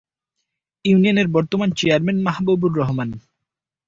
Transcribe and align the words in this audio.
ইউনিয়নের 0.85 1.27
বর্তমান 1.27 1.69
চেয়ারম্যান 1.71 2.17
মাহবুবুর 2.21 2.71
রহমান। 2.77 3.09